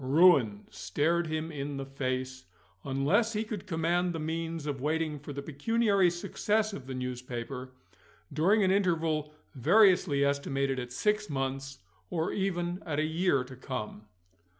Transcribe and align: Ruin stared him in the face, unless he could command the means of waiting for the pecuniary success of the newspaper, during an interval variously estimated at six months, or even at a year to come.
Ruin 0.03 0.65
stared 0.71 1.27
him 1.27 1.51
in 1.51 1.77
the 1.77 1.85
face, 1.85 2.45
unless 2.83 3.33
he 3.33 3.43
could 3.43 3.67
command 3.67 4.13
the 4.13 4.19
means 4.19 4.65
of 4.65 4.81
waiting 4.81 5.19
for 5.19 5.31
the 5.31 5.43
pecuniary 5.43 6.09
success 6.09 6.73
of 6.73 6.87
the 6.87 6.95
newspaper, 6.95 7.73
during 8.33 8.63
an 8.63 8.71
interval 8.71 9.31
variously 9.53 10.25
estimated 10.25 10.79
at 10.79 10.91
six 10.91 11.29
months, 11.29 11.83
or 12.09 12.31
even 12.33 12.81
at 12.83 12.97
a 12.97 13.05
year 13.05 13.43
to 13.43 13.55
come. 13.55 14.07